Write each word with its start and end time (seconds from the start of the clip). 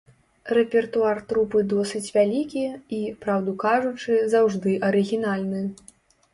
Рэпертуар 0.57 1.19
трупы 1.31 1.59
досыць 1.73 2.13
вялікі 2.17 2.65
і, 3.01 3.03
праўду 3.27 3.55
кажучы, 3.67 4.19
заўжды 4.35 4.77
арыгінальны. 4.91 5.65